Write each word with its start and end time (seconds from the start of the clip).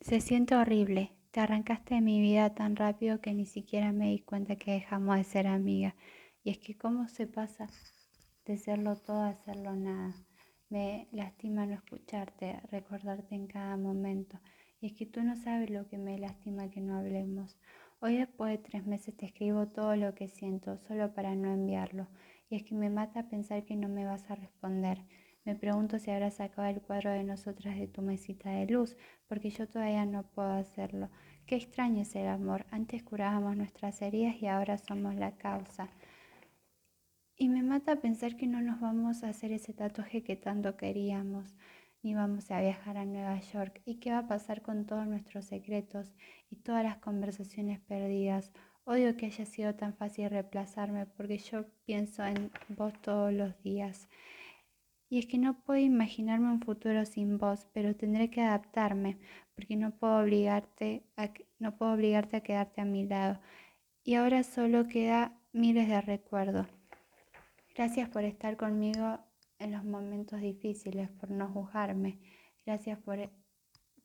Se 0.00 0.22
siente 0.22 0.56
horrible. 0.56 1.12
Te 1.30 1.40
arrancaste 1.40 1.94
de 1.94 2.00
mi 2.00 2.22
vida 2.22 2.54
tan 2.54 2.74
rápido 2.74 3.20
que 3.20 3.34
ni 3.34 3.44
siquiera 3.44 3.92
me 3.92 4.08
di 4.08 4.20
cuenta 4.20 4.56
que 4.56 4.72
dejamos 4.72 5.16
de 5.16 5.24
ser 5.24 5.46
amigas. 5.46 5.94
Y 6.42 6.48
es 6.48 6.58
que 6.58 6.74
cómo 6.74 7.06
se 7.08 7.26
pasa 7.26 7.68
de 8.46 8.56
serlo 8.56 8.96
todo 8.96 9.18
a 9.18 9.28
hacerlo 9.28 9.76
nada. 9.76 10.14
Me 10.70 11.06
lastima 11.12 11.66
no 11.66 11.74
escucharte, 11.74 12.60
recordarte 12.70 13.34
en 13.34 13.46
cada 13.46 13.76
momento. 13.76 14.40
Y 14.80 14.86
es 14.86 14.94
que 14.94 15.04
tú 15.04 15.22
no 15.22 15.36
sabes 15.36 15.68
lo 15.68 15.86
que 15.86 15.98
me 15.98 16.18
lastima 16.18 16.70
que 16.70 16.80
no 16.80 16.96
hablemos. 16.96 17.58
Hoy 18.00 18.16
después 18.16 18.52
de 18.52 18.58
tres 18.70 18.86
meses 18.86 19.14
te 19.18 19.26
escribo 19.26 19.68
todo 19.68 19.96
lo 19.96 20.14
que 20.14 20.28
siento, 20.28 20.78
solo 20.78 21.12
para 21.12 21.34
no 21.34 21.52
enviarlo. 21.52 22.08
Y 22.48 22.56
es 22.56 22.62
que 22.62 22.74
me 22.74 22.88
mata 22.88 23.28
pensar 23.28 23.66
que 23.66 23.76
no 23.76 23.90
me 23.90 24.06
vas 24.06 24.30
a 24.30 24.34
responder. 24.34 25.04
Me 25.44 25.54
pregunto 25.54 25.98
si 25.98 26.10
habrás 26.10 26.34
sacado 26.34 26.68
el 26.68 26.82
cuadro 26.82 27.10
de 27.10 27.24
nosotras 27.24 27.78
de 27.78 27.88
tu 27.88 28.02
mesita 28.02 28.50
de 28.50 28.66
luz, 28.66 28.96
porque 29.26 29.50
yo 29.50 29.66
todavía 29.66 30.04
no 30.04 30.22
puedo 30.22 30.50
hacerlo. 30.50 31.08
Qué 31.46 31.56
extraño 31.56 32.02
es 32.02 32.14
el 32.14 32.28
amor. 32.28 32.66
Antes 32.70 33.02
curábamos 33.02 33.56
nuestras 33.56 34.02
heridas 34.02 34.36
y 34.40 34.46
ahora 34.46 34.76
somos 34.76 35.14
la 35.14 35.36
causa. 35.36 35.88
Y 37.36 37.48
me 37.48 37.62
mata 37.62 37.96
pensar 37.96 38.36
que 38.36 38.46
no 38.46 38.60
nos 38.60 38.80
vamos 38.80 39.24
a 39.24 39.30
hacer 39.30 39.50
ese 39.52 39.72
tatuaje 39.72 40.22
que 40.22 40.36
tanto 40.36 40.76
queríamos, 40.76 41.56
ni 42.02 42.14
vamos 42.14 42.50
a 42.50 42.60
viajar 42.60 42.98
a 42.98 43.06
Nueva 43.06 43.40
York. 43.40 43.80
¿Y 43.86 43.94
qué 43.94 44.10
va 44.10 44.18
a 44.18 44.28
pasar 44.28 44.60
con 44.60 44.84
todos 44.84 45.06
nuestros 45.06 45.46
secretos 45.46 46.12
y 46.50 46.56
todas 46.56 46.84
las 46.84 46.98
conversaciones 46.98 47.80
perdidas? 47.80 48.52
Odio 48.84 49.16
que 49.16 49.26
haya 49.26 49.46
sido 49.46 49.74
tan 49.74 49.94
fácil 49.94 50.28
reemplazarme 50.28 51.06
porque 51.06 51.38
yo 51.38 51.64
pienso 51.86 52.24
en 52.26 52.50
vos 52.68 52.92
todos 53.00 53.32
los 53.32 53.58
días. 53.62 54.06
Y 55.10 55.18
es 55.18 55.26
que 55.26 55.38
no 55.38 55.60
puedo 55.64 55.80
imaginarme 55.80 56.52
un 56.52 56.60
futuro 56.60 57.04
sin 57.04 57.36
vos, 57.36 57.66
pero 57.74 57.96
tendré 57.96 58.30
que 58.30 58.42
adaptarme, 58.42 59.18
porque 59.56 59.74
no 59.74 59.90
puedo 59.90 60.20
obligarte 60.20 61.02
a, 61.16 61.30
no 61.58 61.76
puedo 61.76 61.94
obligarte 61.94 62.36
a 62.36 62.42
quedarte 62.42 62.80
a 62.80 62.84
mi 62.84 63.06
lado. 63.06 63.40
Y 64.04 64.14
ahora 64.14 64.44
solo 64.44 64.86
queda 64.86 65.36
miles 65.52 65.88
de 65.88 66.00
recuerdos. 66.00 66.68
Gracias 67.74 68.08
por 68.08 68.22
estar 68.22 68.56
conmigo 68.56 69.18
en 69.58 69.72
los 69.72 69.84
momentos 69.84 70.40
difíciles, 70.40 71.10
por 71.10 71.32
no 71.32 71.48
juzgarme. 71.48 72.20
Gracias 72.64 72.96
por, 73.00 73.18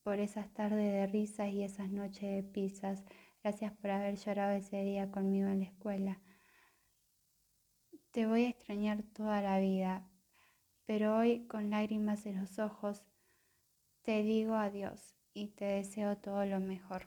por 0.02 0.20
esas 0.20 0.52
tardes 0.56 0.92
de 0.92 1.06
risas 1.06 1.54
y 1.54 1.62
esas 1.62 1.92
noches 1.92 2.22
de 2.24 2.42
pizzas. 2.42 3.04
Gracias 3.44 3.72
por 3.74 3.92
haber 3.92 4.16
llorado 4.16 4.54
ese 4.54 4.84
día 4.84 5.12
conmigo 5.12 5.50
en 5.50 5.60
la 5.60 5.66
escuela. 5.66 6.20
Te 8.10 8.26
voy 8.26 8.46
a 8.46 8.50
extrañar 8.50 9.04
toda 9.04 9.42
la 9.42 9.60
vida, 9.60 10.10
pero 10.86 11.18
hoy 11.18 11.46
con 11.48 11.70
lágrimas 11.70 12.26
en 12.26 12.40
los 12.40 12.60
ojos 12.60 13.04
te 14.04 14.22
digo 14.24 14.56
adiós 14.56 15.16
y 15.34 15.48
te 15.48 15.66
deseo 15.66 16.18
todo 16.18 16.46
lo 16.46 16.60
mejor. 16.60 17.04